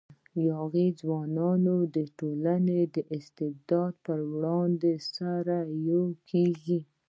یاغي 0.49 0.87
ځوانان 0.99 1.61
د 1.95 1.97
ټولنیز 2.17 2.93
استبداد 3.17 3.93
پر 4.05 4.19
وړاندې 4.31 4.93
سره 5.15 5.55
یو 5.89 6.03
ځای 6.09 6.19
کېږي. 6.29 6.79